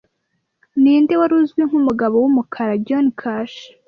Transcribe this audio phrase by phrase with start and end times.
[0.81, 3.57] Ninde wari uzwi nkumugabo wumukara Johnny Cash